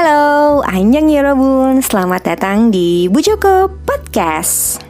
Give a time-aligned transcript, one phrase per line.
[0.00, 4.80] Halo, Anjang Yorobun, selamat datang di Bu Joko Podcast.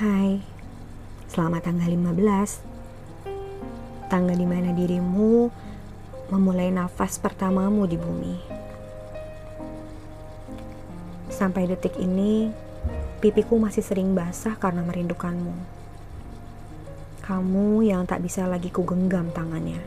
[0.00, 0.40] Hai,
[1.28, 2.64] selamat tanggal 15
[4.08, 5.52] Tanggal di mana dirimu
[6.32, 8.40] memulai nafas pertamamu di bumi.
[11.28, 12.63] Sampai detik ini,
[13.24, 15.56] pipiku masih sering basah karena merindukanmu.
[17.24, 19.80] Kamu yang tak bisa lagi ku genggam tangannya.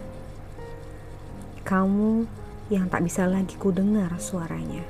[1.62, 2.26] Kamu
[2.74, 4.82] yang tak bisa lagi ku dengar suaranya.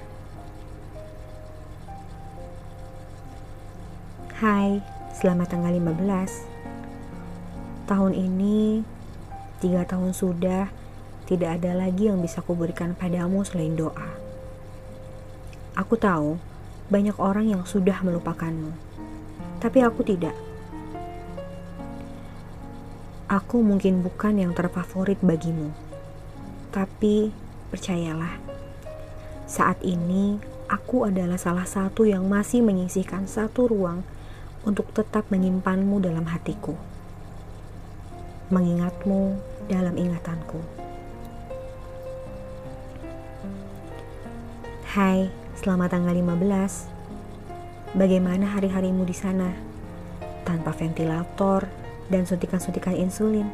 [4.39, 4.79] Hai,
[5.11, 6.47] selamat tanggal 15.
[7.83, 8.79] Tahun ini,
[9.59, 10.71] tiga tahun sudah,
[11.27, 14.07] tidak ada lagi yang bisa kuberikan padamu selain doa.
[15.75, 16.39] Aku tahu
[16.87, 18.71] banyak orang yang sudah melupakanmu,
[19.59, 20.35] tapi aku tidak.
[23.27, 25.75] Aku mungkin bukan yang terfavorit bagimu,
[26.71, 27.35] tapi
[27.67, 28.39] percayalah,
[29.44, 30.39] saat ini
[30.71, 34.07] aku adalah salah satu yang masih menyisihkan satu ruang
[34.63, 36.79] untuk tetap menyimpanmu dalam hatiku,
[38.47, 39.35] mengingatmu
[39.67, 40.63] dalam ingatanku.
[44.88, 45.27] Hai,
[45.58, 47.97] Selamat tanggal 15.
[47.97, 49.58] Bagaimana hari-harimu di sana?
[50.45, 51.66] Tanpa ventilator
[52.13, 53.50] dan suntikan-suntikan insulin.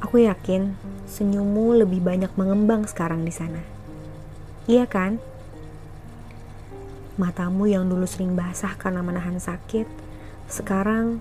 [0.00, 0.72] Aku yakin
[1.04, 3.60] senyummu lebih banyak mengembang sekarang di sana.
[4.64, 5.20] Iya kan?
[7.20, 9.84] Matamu yang dulu sering basah karena menahan sakit,
[10.48, 11.20] sekarang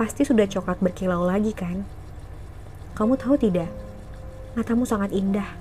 [0.00, 1.84] pasti sudah coklat berkilau lagi kan?
[2.96, 3.68] Kamu tahu tidak?
[4.56, 5.52] Matamu sangat indah.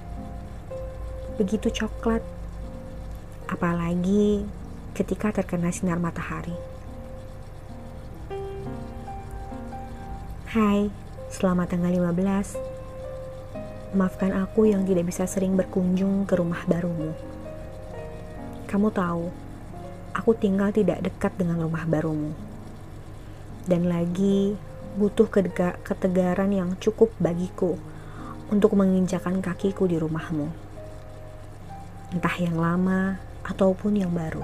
[1.35, 2.23] Begitu coklat
[3.45, 4.45] apalagi
[4.97, 6.55] ketika terkena sinar matahari.
[10.49, 10.87] Hai,
[11.29, 13.95] selamat tanggal 15.
[13.95, 17.11] Maafkan aku yang tidak bisa sering berkunjung ke rumah barumu.
[18.65, 19.29] Kamu tahu,
[20.15, 22.31] aku tinggal tidak dekat dengan rumah barumu.
[23.67, 24.55] Dan lagi
[24.95, 25.27] butuh
[25.83, 27.75] ketegaran yang cukup bagiku
[28.47, 30.47] untuk menginjakan kakiku di rumahmu.
[32.15, 34.41] Entah yang lama ataupun yang baru.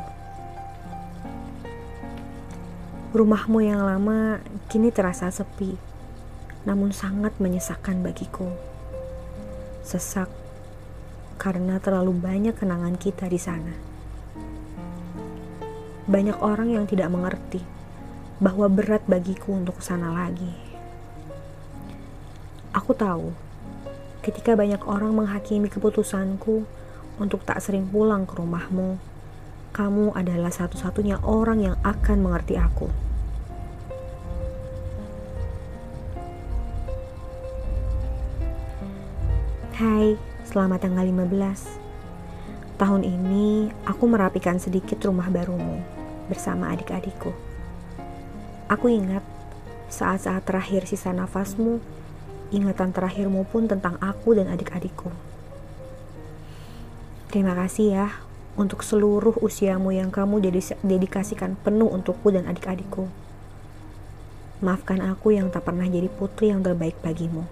[3.12, 4.40] Rumahmu yang lama
[4.72, 5.76] kini terasa sepi,
[6.64, 8.48] namun sangat menyesakkan bagiku.
[9.84, 10.30] Sesak
[11.42, 13.74] karena terlalu banyak kenangan kita di sana.
[16.06, 17.60] Banyak orang yang tidak mengerti
[18.38, 20.54] bahwa berat bagiku untuk sana lagi.
[22.72, 23.36] Aku tahu,
[24.24, 26.64] ketika banyak orang menghakimi keputusanku,
[27.18, 28.96] untuk tak sering pulang ke rumahmu,
[29.72, 32.92] kamu adalah satu-satunya orang yang akan mengerti aku.
[39.82, 40.14] Hai,
[40.46, 41.82] selamat tanggal 15.
[42.78, 45.82] Tahun ini aku merapikan sedikit rumah barumu
[46.30, 47.34] bersama adik-adikku.
[48.70, 49.26] Aku ingat
[49.90, 51.82] saat-saat terakhir sisa nafasmu,
[52.54, 55.31] ingatan terakhirmu pun tentang aku dan adik-adikku.
[57.32, 58.08] Terima kasih ya
[58.60, 60.44] untuk seluruh usiamu yang kamu
[60.84, 63.08] dedikasikan penuh untukku dan adik-adikku.
[64.60, 67.48] Maafkan aku yang tak pernah jadi putri yang terbaik bagimu.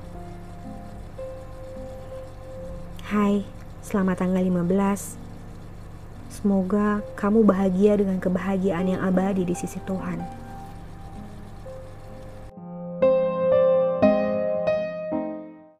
[3.08, 3.48] Hai,
[3.80, 5.16] selamat tanggal 15.
[6.28, 10.49] Semoga kamu bahagia dengan kebahagiaan yang abadi di sisi Tuhan.